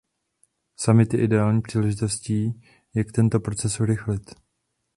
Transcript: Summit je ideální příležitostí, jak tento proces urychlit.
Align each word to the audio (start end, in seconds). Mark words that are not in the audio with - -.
Summit 0.75 1.13
je 1.13 1.21
ideální 1.23 1.61
příležitostí, 1.61 2.53
jak 2.93 3.11
tento 3.11 3.39
proces 3.39 3.79
urychlit. 3.79 4.31